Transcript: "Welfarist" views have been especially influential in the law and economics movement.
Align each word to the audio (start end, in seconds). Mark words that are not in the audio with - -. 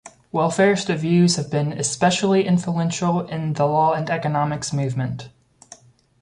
"Welfarist" 0.33 0.91
views 0.97 1.35
have 1.35 1.51
been 1.51 1.73
especially 1.73 2.47
influential 2.47 3.19
in 3.27 3.53
the 3.53 3.67
law 3.67 3.93
and 3.93 4.09
economics 4.09 4.73
movement. 4.73 5.29